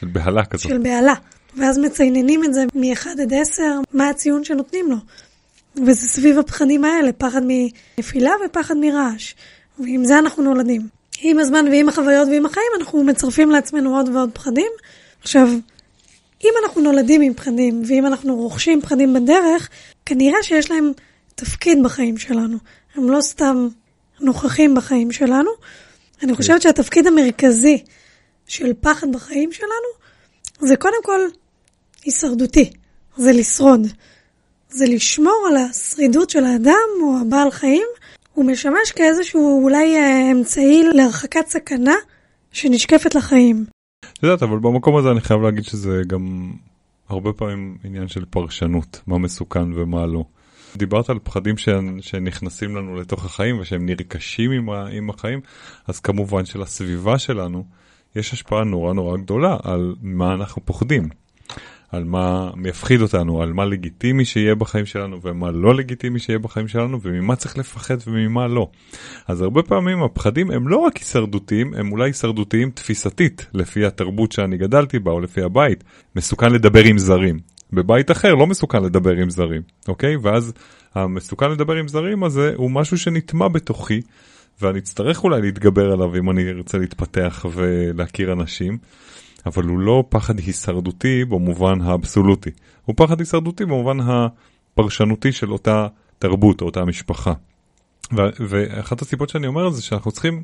[0.00, 0.68] של בהלה כזאת.
[0.68, 1.14] של בהלה.
[1.58, 4.96] ואז מציינים את זה מ-1 עד 10, מה הציון שנותנים לו.
[5.76, 9.34] וזה סביב הפחדים האלה, פחד מנפילה ופחד מרעש.
[9.78, 10.82] ועם זה אנחנו נולדים.
[11.20, 14.72] עם הזמן ועם החוויות ועם החיים אנחנו מצרפים לעצמנו עוד ועוד פחדים.
[15.22, 15.48] עכשיו,
[16.44, 19.68] אם אנחנו נולדים עם פחדים, ואם אנחנו רוכשים פחדים בדרך,
[20.06, 20.92] כנראה שיש להם
[21.34, 22.56] תפקיד בחיים שלנו.
[22.94, 23.68] הם לא סתם
[24.20, 25.50] נוכחים בחיים שלנו.
[26.22, 27.84] אני חושבת שהתפקיד המרכזי
[28.46, 29.88] של פחד בחיים שלנו
[30.60, 31.20] זה קודם כל
[32.08, 32.70] הישרדותי,
[33.16, 33.80] זה לשרוד.
[34.68, 37.86] זה לשמור על השרידות של האדם או הבעל חיים.
[38.34, 41.94] הוא משמש כאיזשהו אולי אה, אמצעי להרחקת סכנה
[42.52, 43.64] שנשקפת לחיים.
[44.12, 46.52] את יודעת, אבל במקום הזה אני חייב להגיד שזה גם
[47.08, 50.24] הרבה פעמים עניין של פרשנות, מה מסוכן ומה לא.
[50.76, 51.54] דיברת על פחדים.
[52.00, 54.70] שנכנסים לנו לתוך החיים ושהם נרכשים עם.
[54.70, 55.40] עם החיים,
[55.86, 57.64] אז כמובן שלסביבה שלנו
[58.16, 61.08] יש השפעה נורא נורא גדולה על מה אנחנו פוחדים.
[61.92, 66.68] על מה יפחיד אותנו, על מה לגיטימי שיהיה בחיים שלנו ומה לא לגיטימי שיהיה בחיים
[66.68, 68.68] שלנו וממה צריך לפחד וממה לא.
[69.28, 74.56] אז הרבה פעמים הפחדים הם לא רק הישרדותיים, הם אולי הישרדותיים תפיסתית, לפי התרבות שאני
[74.56, 75.84] גדלתי בה או לפי הבית.
[76.16, 77.38] מסוכן לדבר עם זרים.
[77.72, 80.16] בבית אחר לא מסוכן לדבר עם זרים, אוקיי?
[80.16, 80.52] ואז
[80.94, 84.00] המסוכן לדבר עם זרים הזה הוא משהו שנטמע בתוכי,
[84.62, 88.78] ואני אצטרך אולי להתגבר עליו אם אני ארצה להתפתח ולהכיר אנשים.
[89.46, 92.50] אבל הוא לא פחד הישרדותי במובן האבסולוטי,
[92.84, 95.86] הוא פחד הישרדותי במובן הפרשנותי של אותה
[96.18, 97.32] תרבות או אותה משפחה.
[98.40, 100.42] ואחת הסיבות שאני אומר זה שאנחנו צריכים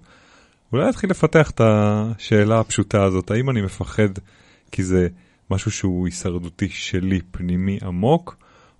[0.72, 4.08] אולי להתחיל לפתח את השאלה הפשוטה הזאת, האם אני מפחד
[4.72, 5.08] כי זה
[5.50, 8.36] משהו שהוא הישרדותי שלי, פנימי עמוק,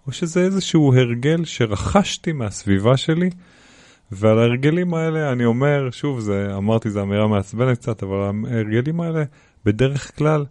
[0.07, 3.31] או שזה איזשהו הרגל שרכשתי מהסביבה שלי,
[4.13, 8.17] ועל ההרגלים האלה אני אומר, שוב, זה, אמרתי, זו אמירה מעצבנת קצת, אבל
[8.51, 9.25] ההרגלים האלה
[9.65, 10.45] בדרך כלל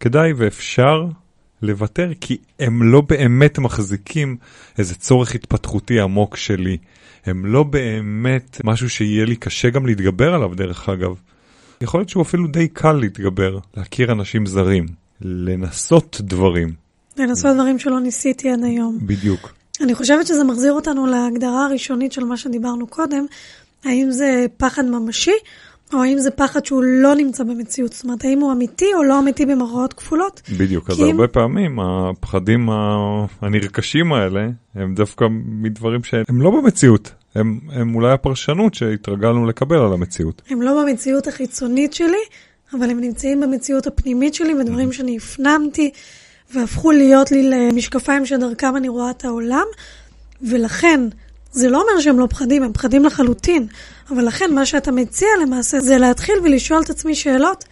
[0.00, 1.06] כדאי ואפשר
[1.62, 4.36] לוותר, כי הם לא באמת מחזיקים
[4.78, 6.76] איזה צורך התפתחותי עמוק שלי.
[7.26, 11.14] הם לא באמת משהו שיהיה לי קשה גם להתגבר עליו, דרך אגב.
[11.80, 14.86] יכול להיות שהוא אפילו די קל להתגבר, להכיר אנשים זרים,
[15.20, 16.72] לנסות דברים.
[17.16, 18.98] לנסות דברים שלא ניסיתי עד היום.
[19.02, 19.52] בדיוק.
[19.80, 23.26] אני חושבת שזה מחזיר אותנו להגדרה הראשונית של מה שדיברנו קודם,
[23.84, 25.32] האם זה פחד ממשי,
[25.92, 29.18] או האם זה פחד שהוא לא נמצא במציאות, זאת אומרת, האם הוא אמיתי או לא
[29.18, 30.42] אמיתי במרכאות כפולות.
[30.58, 32.68] בדיוק, אז אם- הרבה פעמים הפחדים
[33.42, 39.92] הנרכשים האלה הם דווקא מדברים שהם לא במציאות, הם, הם אולי הפרשנות שהתרגלנו לקבל על
[39.92, 40.42] המציאות.
[40.50, 42.22] הם לא במציאות החיצונית שלי,
[42.78, 45.90] אבל הם נמצאים במציאות הפנימית שלי, ודברים שאני הפנמתי
[46.54, 49.64] והפכו להיות לי למשקפיים שדרכם אני רואה את העולם,
[50.42, 51.00] ולכן,
[51.52, 53.66] זה לא אומר שהם לא פחדים, הם פחדים לחלוטין,
[54.10, 57.64] אבל לכן מה שאתה מציע למעשה זה להתחיל ולשאול את עצמי שאלות,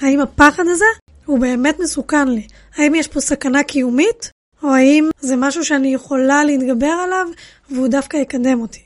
[0.00, 0.84] האם הפחד הזה
[1.24, 2.46] הוא באמת מסוכן לי?
[2.76, 4.30] האם יש פה סכנה קיומית,
[4.62, 7.26] או האם זה משהו שאני יכולה להתגבר עליו
[7.70, 8.82] והוא דווקא יקדם אותי?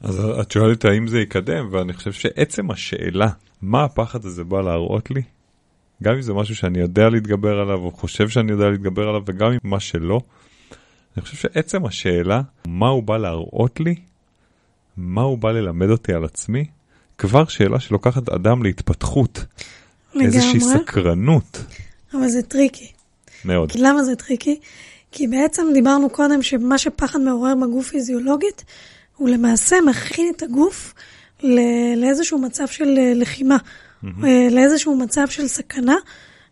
[0.00, 3.28] אז את שואלת האם זה יקדם, ואני חושב שעצם השאלה,
[3.62, 5.22] מה הפחד הזה בא להראות לי,
[6.02, 9.52] גם אם זה משהו שאני יודע להתגבר עליו, או חושב שאני יודע להתגבר עליו, וגם
[9.52, 10.20] אם מה שלא,
[11.16, 13.94] אני חושב שעצם השאלה, מה הוא בא להראות לי,
[14.96, 16.64] מה הוא בא ללמד אותי על עצמי,
[17.18, 19.44] כבר שאלה שלוקחת אדם להתפתחות.
[20.20, 20.78] איזושהי לגמרי.
[20.78, 21.64] סקרנות.
[22.14, 22.92] אבל זה טריקי.
[23.44, 23.72] מאוד.
[23.72, 24.60] כי למה זה טריקי?
[25.12, 28.64] כי בעצם דיברנו קודם שמה שפחד מעורר בגוף פיזיולוגית,
[29.16, 30.94] הוא למעשה מכין את הגוף
[31.42, 33.56] ל- לאיזשהו מצב של אה, לחימה,
[34.04, 35.96] אה, לאיזשהו מצב של סכנה,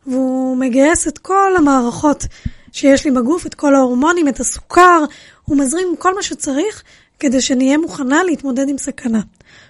[0.07, 2.27] והוא מגייס את כל המערכות
[2.73, 5.05] שיש לי בגוף, את כל ההורמונים, את הסוכר,
[5.45, 6.83] הוא מזרים כל מה שצריך
[7.19, 9.21] כדי שנהיה מוכנה להתמודד עם סכנה.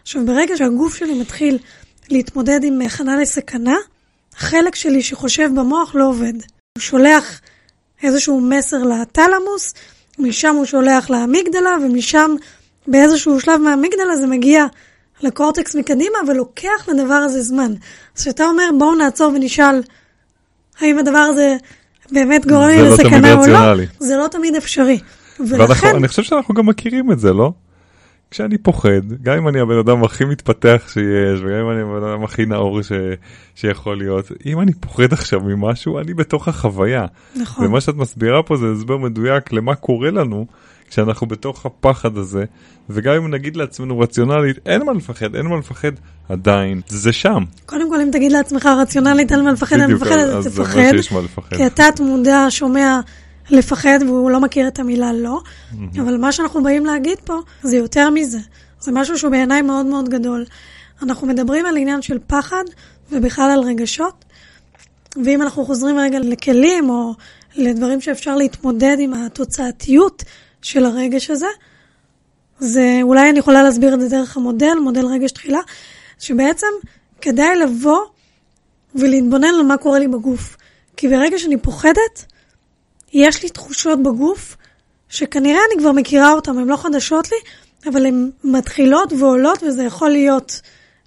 [0.03, 1.59] עכשיו, ברגע שהגוף שלי מתחיל
[2.11, 3.77] להתמודד עם הכנה לסכנה,
[4.37, 6.33] החלק שלי שחושב במוח לא עובד.
[6.33, 7.41] הוא שולח
[8.03, 9.75] איזשהו מסר לתלמוס,
[10.19, 12.35] משם הוא שולח לאמיגדלה, ומשם
[12.87, 14.67] באיזשהו שלב מהאמיגדלה זה מגיע
[15.23, 17.75] לקורטקס מקדימה, ולוקח לדבר הזה זמן.
[18.17, 19.83] אז כשאתה אומר בואו נעצור ונשאל
[20.81, 21.57] האם הדבר הזה
[22.13, 23.85] באמת גורם לי לא לסכנה או לא.
[23.99, 24.99] זה לא תמיד אפשרי.
[25.41, 27.53] ולכן, אני חושב שאנחנו גם מכירים את זה, לא?
[28.31, 32.25] כשאני פוחד, גם אם אני הבן אדם הכי מתפתח שיש, וגם אם אני הבן אדם
[32.25, 32.93] הכי נאור ש...
[33.55, 37.07] שיכול להיות, אם אני פוחד עכשיו ממשהו, אני בתוך החוויה.
[37.37, 40.47] נכון, ומה שאת מסבירה פה זה הסבר מדויק למה קורה לנו
[40.91, 42.45] כשאנחנו בתוך הפחד הזה,
[42.91, 45.93] וגם אם נגיד לעצמנו רציונלית, אין מה לפחד, אין מה לפחד,
[46.29, 47.45] עדיין, זה שם.
[47.67, 50.91] קודם כל אם תגיד לעצמך רציונלית אין מה לפחד, אין בדיוק, מפחד, אז זה תפחד.
[50.91, 51.57] שיש מה לפחד.
[51.57, 53.01] כי התת מודע שומע
[53.51, 55.41] לפחד והוא לא מכיר את המילה לא,
[56.01, 58.39] אבל מה שאנחנו באים להגיד פה זה יותר מזה.
[58.81, 60.45] זה משהו שהוא בעיניי מאוד מאוד גדול.
[61.03, 62.65] אנחנו מדברים על עניין של פחד
[63.13, 64.25] ובכלל על רגשות,
[65.25, 67.15] ואם אנחנו חוזרים רגע לכלים או
[67.57, 70.25] לדברים שאפשר להתמודד עם התוצאתיות
[70.63, 71.47] של הרגש הזה,
[72.59, 75.61] זה אולי אני יכולה להסביר את זה דרך המודל, מודל רגש תחילה,
[76.19, 76.67] שבעצם
[77.21, 78.01] כדאי לבוא
[78.95, 80.57] ולהתבונן על מה קורה לי בגוף.
[80.97, 82.25] כי ברגע שאני פוחדת,
[83.13, 84.57] יש לי תחושות בגוף
[85.09, 87.37] שכנראה אני כבר מכירה אותן, הן לא חדשות לי,
[87.91, 90.61] אבל הן מתחילות ועולות, וזה יכול להיות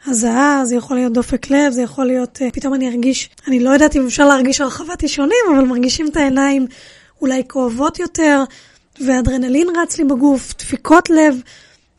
[0.06, 3.70] הזעה, זה יכול להיות דופק לב, זה יכול להיות, uh, פתאום אני ארגיש, אני לא
[3.70, 6.68] יודעת אם אפשר להרגיש הרחבת אישונים, אבל מרגישים את העיניים
[7.22, 8.44] אולי כואבות יותר,
[9.00, 11.42] ואדרנלין רץ לי בגוף, דפיקות לב,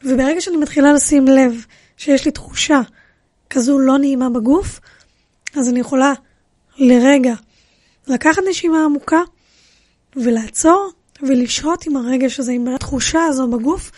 [0.05, 1.65] וברגע שאני מתחילה לשים לב
[1.97, 2.81] שיש לי תחושה
[3.51, 4.81] כזו לא נעימה בגוף,
[5.57, 6.13] אז אני יכולה
[6.79, 7.35] לרגע
[8.07, 9.21] לקחת נשימה עמוקה
[10.17, 10.91] ולעצור
[11.23, 13.91] ולשהות עם הרגש הזה, עם התחושה הזו בגוף,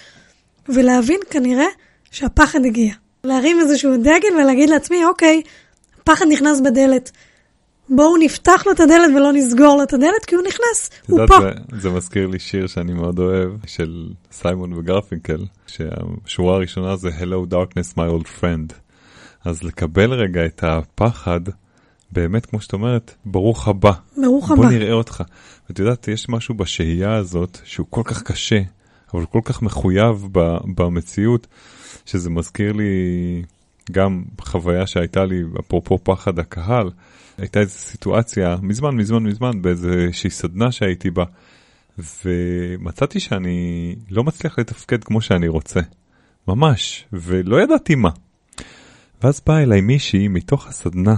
[0.68, 1.66] ולהבין כנראה
[2.10, 2.94] שהפחד הגיע.
[3.24, 5.42] להרים איזשהו דגל ולהגיד לעצמי, אוקיי,
[6.00, 7.10] הפחד נכנס בדלת.
[7.88, 11.40] בואו נפתח לו את הדלת ולא נסגור לו את הדלת, כי הוא נכנס, הוא פה.
[11.40, 17.52] זה, זה מזכיר לי שיר שאני מאוד אוהב, של סיימון וגרפינקל, שהשורה הראשונה זה Hello
[17.52, 18.74] darkness my old friend.
[19.44, 21.40] אז לקבל רגע את הפחד,
[22.12, 23.92] באמת, כמו שאת אומרת, ברוך הבא.
[24.16, 24.74] ברוך בוא הבא.
[24.74, 25.22] נראה אותך.
[25.68, 28.60] ואת יודעת, יש משהו בשהייה הזאת שהוא כל כך קשה,
[29.14, 31.46] אבל כל כך מחויב ב, במציאות,
[32.06, 32.92] שזה מזכיר לי
[33.92, 36.90] גם חוויה שהייתה לי, אפרופו פחד הקהל,
[37.38, 41.24] הייתה איזו סיטואציה, מזמן, מזמן, מזמן, באיזושהי סדנה שהייתי בה,
[41.98, 45.80] ומצאתי שאני לא מצליח לתפקד כמו שאני רוצה.
[46.48, 48.10] ממש, ולא ידעתי מה.
[49.22, 51.14] ואז באה אליי מישהי מתוך הסדנה,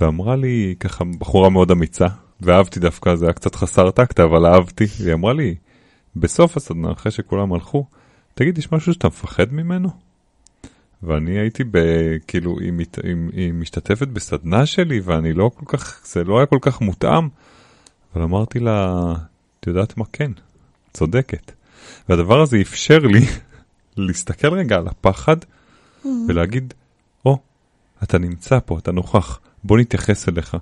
[0.00, 2.06] ואמרה לי, ככה, בחורה מאוד אמיצה,
[2.40, 5.54] ואהבתי דווקא, זה היה קצת חסר טקט, אבל אהבתי, והיא אמרה לי,
[6.16, 7.86] בסוף הסדנה, אחרי שכולם הלכו,
[8.34, 10.03] תגיד, יש משהו שאתה מפחד ממנו?
[11.06, 11.78] ואני הייתי ב...
[12.26, 12.98] כאילו, היא, מת...
[13.04, 17.28] היא, היא משתתפת בסדנה שלי, ואני לא כל כך, זה לא היה כל כך מותאם.
[18.14, 19.12] אבל אמרתי לה,
[19.60, 20.04] את יודעת מה?
[20.12, 20.30] כן,
[20.92, 21.52] צודקת.
[22.08, 23.20] והדבר הזה אפשר לי
[23.96, 25.36] להסתכל רגע על הפחד
[26.28, 26.74] ולהגיד,
[27.26, 27.38] או,
[28.02, 30.56] אתה נמצא פה, אתה נוכח, בוא נתייחס אליך.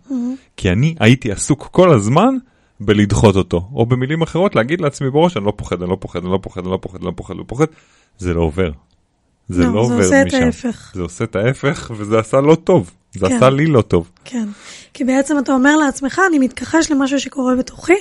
[0.56, 2.36] כי אני הייתי עסוק כל הזמן
[2.80, 6.32] בלדחות אותו, או במילים אחרות להגיד לעצמי בראש, אני לא פוחד, אני לא פוחד, אני
[6.32, 7.66] לא פוחד, אני לא פוחד, אני לא פוחד, אני לא פוחד.
[8.18, 8.70] זה לא עובר.
[9.48, 10.42] זה לא, לא, זה עובר עושה את משם.
[10.42, 10.92] ההפך.
[10.94, 12.90] זה עושה את ההפך, וזה עשה לא טוב.
[13.12, 13.36] זה כן.
[13.36, 14.10] עשה לי לא טוב.
[14.24, 14.48] כן.
[14.94, 17.92] כי בעצם אתה אומר לעצמך, אני מתכחש למשהו שקורה בתוכי,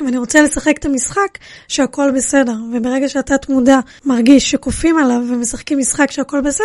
[0.00, 2.56] ואני רוצה לשחק את המשחק שהכל בסדר.
[2.74, 6.64] וברגע שהתת מודע מרגיש שכופים עליו ומשחקים משחק שהכל בסדר,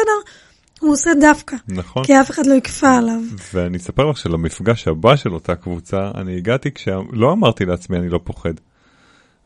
[0.80, 1.56] הוא עושה דווקא.
[1.68, 2.04] נכון.
[2.04, 3.20] כי אף אחד לא יכפה עליו.
[3.54, 8.20] ואני אספר לך שלמפגש הבא של אותה קבוצה, אני הגעתי כשלא אמרתי לעצמי אני לא
[8.24, 8.54] פוחד.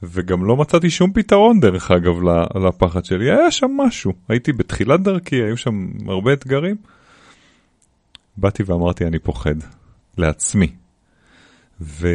[0.04, 2.16] וגם לא מצאתי שום פתרון דרך אגב
[2.66, 4.14] לפחד שלי, היה שם משהו.
[4.30, 6.76] הייתי בתחילת דרכי, היו שם הרבה אתגרים.
[8.38, 9.56] באתי ואמרתי אני פוחד,
[10.18, 10.68] לעצמי.
[11.82, 12.08] ו...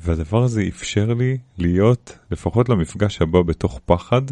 [0.00, 4.22] והדבר הזה אפשר לי להיות, לפחות למפגש הבא, בתוך פחד,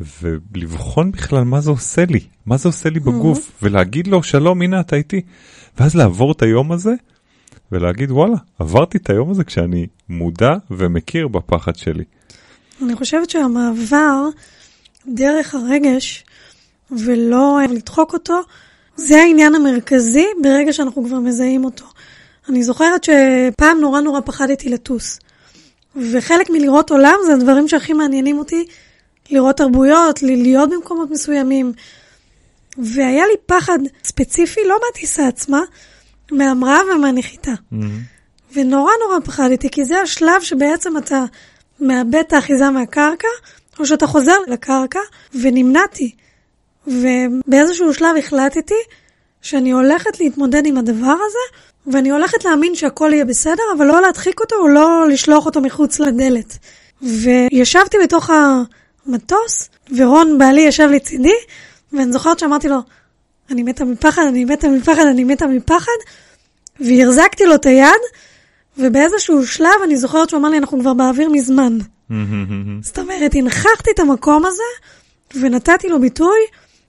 [0.00, 4.80] ולבחון בכלל מה זה עושה לי, מה זה עושה לי בגוף, ולהגיד לו שלום הנה
[4.80, 5.20] אתה איתי,
[5.78, 6.92] ואז לעבור את היום הזה,
[7.72, 12.04] ולהגיד וואלה, עברתי את היום הזה כשאני מודע ומכיר בפחד שלי.
[12.82, 14.28] אני חושבת שהמעבר
[15.06, 16.24] דרך הרגש,
[16.90, 18.40] ולא לדחוק אותו,
[18.96, 21.84] זה העניין המרכזי ברגע שאנחנו כבר מזהים אותו.
[22.48, 25.18] אני זוכרת שפעם נורא נורא פחדתי לטוס.
[26.12, 28.64] וחלק מלראות עולם זה הדברים שהכי מעניינים אותי,
[29.30, 31.72] לראות תרבויות, להיות במקומות מסוימים.
[32.78, 35.60] והיה לי פחד ספציפי, לא מהטיסה עצמה,
[36.32, 37.52] מהמראה ומהנחיתה.
[37.52, 37.76] Mm-hmm.
[38.54, 41.24] ונורא נורא פחדתי, כי זה השלב שבעצם אתה
[41.80, 43.28] מאבד את האחיזה מהקרקע,
[43.78, 45.00] או שאתה חוזר לקרקע,
[45.42, 46.14] ונמנעתי.
[46.86, 48.74] ובאיזשהו שלב החלטתי
[49.42, 54.40] שאני הולכת להתמודד עם הדבר הזה, ואני הולכת להאמין שהכל יהיה בסדר, אבל לא להדחיק
[54.40, 56.58] אותו או לא לשלוח אותו מחוץ לדלת.
[57.02, 61.34] וישבתי בתוך המטוס, ורון בעלי ישב לצידי,
[61.92, 62.78] ואני זוכרת שאמרתי לו,
[63.50, 65.98] אני מתה מפחד, אני מתה מפחד, אני מתה מפחד,
[66.80, 68.00] והחזקתי לו את היד,
[68.78, 71.78] ובאיזשהו שלב אני זוכרת שהוא אמר לי, אנחנו כבר באוויר מזמן.
[72.82, 74.62] זאת אומרת, הנכחתי את המקום הזה,
[75.40, 76.38] ונתתי לו ביטוי,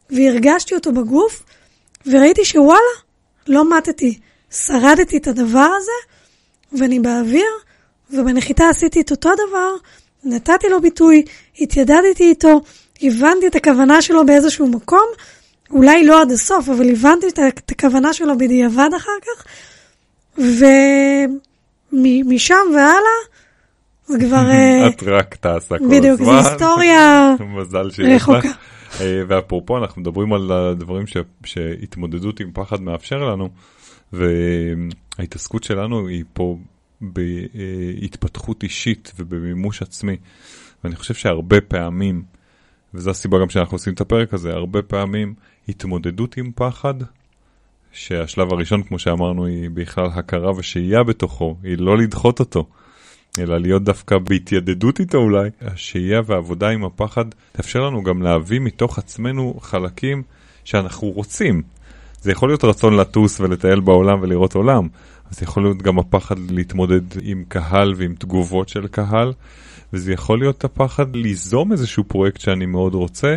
[0.09, 1.43] והרגשתי אותו בגוף,
[2.05, 2.79] וראיתי שוואלה,
[3.47, 4.19] לא מתתי.
[4.51, 5.91] שרדתי את הדבר הזה,
[6.79, 7.51] ואני באוויר,
[8.11, 9.75] ובנחיתה עשיתי את אותו דבר,
[10.23, 11.25] נתתי לו ביטוי,
[11.59, 12.61] התיידדתי איתו,
[13.01, 15.05] הבנתי את הכוונה שלו באיזשהו מקום,
[15.73, 19.45] אולי לא עד הסוף, אבל הבנתי את, הכוונה שלו בדיעבד אחר כך,
[21.93, 23.19] ומשם והלאה,
[24.05, 24.49] זה כבר...
[24.51, 25.97] אה, את רק טסה כל הזמן.
[25.97, 28.29] בדיוק, זו היסטוריה מזל שיש לך.
[28.29, 28.49] רחוקה.
[29.01, 33.49] אה, ואפרופו, אנחנו מדברים על הדברים ש- שהתמודדות עם פחד מאפשר לנו,
[34.13, 36.57] וההתעסקות שלנו היא פה
[37.01, 40.17] בהתפתחות אישית ובמימוש עצמי.
[40.83, 42.23] ואני חושב שהרבה פעמים,
[42.93, 45.33] וזו הסיבה גם שאנחנו עושים את הפרק הזה, הרבה פעמים
[45.69, 46.93] התמודדות עם פחד,
[47.91, 52.67] שהשלב הראשון, כמו שאמרנו, היא בכלל הכרה ושהייה בתוכו, היא לא לדחות אותו.
[53.39, 55.49] אלא להיות דווקא בהתיידדות איתו אולי.
[55.61, 60.23] השהייה והעבודה עם הפחד תאפשר לנו גם להביא מתוך עצמנו חלקים
[60.63, 61.61] שאנחנו רוצים.
[62.21, 64.87] זה יכול להיות רצון לטוס ולטייל בעולם ולראות עולם,
[65.31, 69.33] זה יכול להיות גם הפחד להתמודד עם קהל ועם תגובות של קהל,
[69.93, 73.35] וזה יכול להיות הפחד ליזום איזשהו פרויקט שאני מאוד רוצה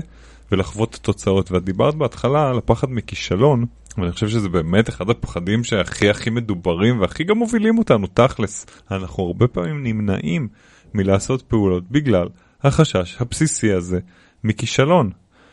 [0.52, 1.52] ולחוות את התוצאות.
[1.52, 3.64] ואת דיברת בהתחלה על הפחד מכישלון,
[3.98, 8.66] ואני חושב שזה באמת אחד הפחדים שהכי הכי מדוברים והכי גם מובילים אותנו, תכלס.
[8.90, 10.48] אנחנו הרבה פעמים נמנעים
[10.94, 12.28] מלעשות פעולות בגלל
[12.62, 13.98] החשש הבסיסי הזה
[14.44, 15.10] מכישלון.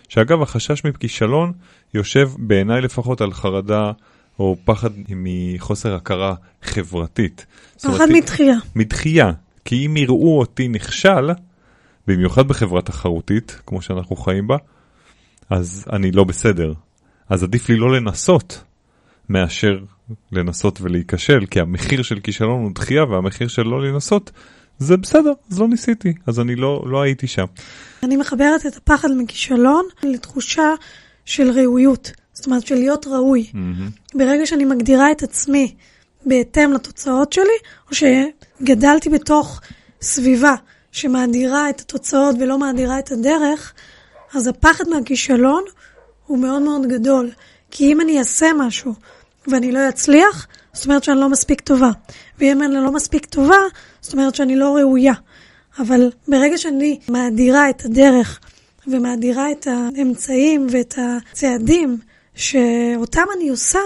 [0.09, 1.51] שאגב, החשש מכישלון
[1.93, 3.91] יושב בעיניי לפחות על חרדה
[4.39, 7.45] או פחד מחוסר הכרה חברתית.
[7.81, 8.55] פחד מתחייה.
[8.75, 9.31] מדחייה.
[9.65, 11.29] כי אם יראו אותי נכשל,
[12.07, 14.57] במיוחד בחברה תחרותית, כמו שאנחנו חיים בה,
[15.49, 16.73] אז אני לא בסדר.
[17.29, 18.63] אז עדיף לי לא לנסות,
[19.29, 19.79] מאשר
[20.31, 24.31] לנסות ולהיכשל, כי המחיר של כישלון הוא דחייה, והמחיר של לא לנסות
[24.79, 27.45] זה בסדר, אז לא ניסיתי, אז אני לא, לא הייתי שם.
[28.03, 30.69] אני מחברת את הפחד מכישלון לתחושה
[31.25, 32.11] של ראויות.
[32.33, 33.47] זאת אומרת, של להיות ראוי.
[33.53, 34.17] Mm-hmm.
[34.17, 35.75] ברגע שאני מגדירה את עצמי
[36.25, 37.57] בהתאם לתוצאות שלי,
[37.89, 39.61] או שגדלתי בתוך
[40.01, 40.55] סביבה
[40.91, 43.73] שמאדירה את התוצאות ולא מאדירה את הדרך,
[44.35, 45.63] אז הפחד מהכישלון
[46.27, 47.29] הוא מאוד מאוד גדול.
[47.71, 48.93] כי אם אני אעשה משהו
[49.47, 51.91] ואני לא אצליח, זאת אומרת שאני לא מספיק טובה.
[52.39, 53.57] ואם אני לא מספיק טובה,
[54.01, 55.13] זאת אומרת שאני לא ראויה.
[55.79, 58.39] אבל ברגע שאני מאדירה את הדרך
[58.87, 61.97] ומאדירה את האמצעים ואת הצעדים
[62.35, 63.79] שאותם אני עושה,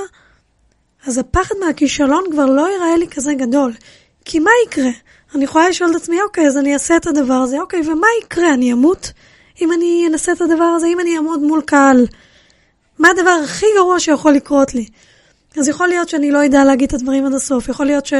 [1.05, 3.73] אז הפחד מהכישלון כבר לא ייראה לי כזה גדול.
[4.25, 4.89] כי מה יקרה?
[5.35, 8.53] אני יכולה לשאול את עצמי, אוקיי, אז אני אעשה את הדבר הזה, אוקיי, ומה יקרה?
[8.53, 9.11] אני אמות?
[9.61, 12.07] אם אני אנסה את הדבר הזה, אם אני אעמוד מול קהל,
[12.99, 14.85] מה הדבר הכי גרוע שיכול לקרות לי?
[15.57, 18.13] אז יכול להיות שאני לא אדע להגיד את הדברים עד הסוף, יכול להיות ש...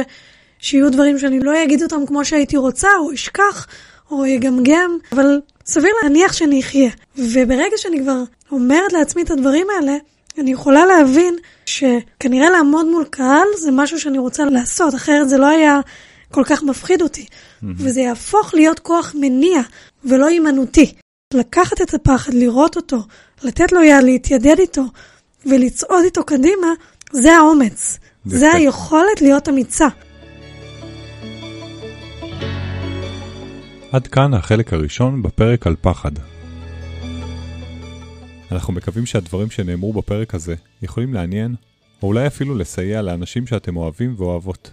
[0.58, 3.66] שיהיו דברים שאני לא אגיד אותם כמו שהייתי רוצה, או אשכח,
[4.10, 6.90] או יגמגם, אבל סביר להניח שאני אחיה.
[7.16, 8.22] וברגע שאני כבר
[8.52, 9.96] אומרת לעצמי את הדברים האלה,
[10.38, 15.46] אני יכולה להבין שכנראה לעמוד מול קהל זה משהו שאני רוצה לעשות, אחרת זה לא
[15.46, 15.80] היה
[16.30, 17.22] כל כך מפחיד אותי.
[17.22, 17.66] Mm-hmm.
[17.76, 19.60] וזה יהפוך להיות כוח מניע
[20.04, 20.94] ולא הימנעותי.
[21.34, 22.96] לקחת את הפחד, לראות אותו,
[23.42, 24.82] לתת לו יד, להתיידד איתו
[25.46, 26.66] ולצעוד איתו קדימה,
[27.12, 27.98] זה האומץ.
[28.24, 29.88] זה היכולת להיות אמיצה.
[33.92, 36.10] עד כאן החלק הראשון בפרק על פחד.
[38.52, 41.54] אנחנו מקווים שהדברים שנאמרו בפרק הזה יכולים לעניין,
[42.02, 44.70] או אולי אפילו לסייע לאנשים שאתם אוהבים ואוהבות.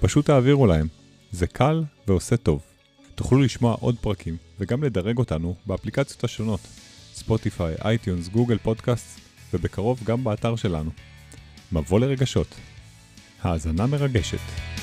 [0.00, 0.86] פשוט תעבירו להם,
[1.32, 2.73] זה קל ועושה טוב.
[3.14, 6.60] תוכלו לשמוע עוד פרקים וגם לדרג אותנו באפליקציות השונות,
[7.14, 9.20] ספוטיפיי, iTunes, גוגל פודקאסט,
[9.54, 10.90] ובקרוב גם באתר שלנו.
[11.72, 12.54] מבוא לרגשות.
[13.42, 14.73] האזנה מרגשת.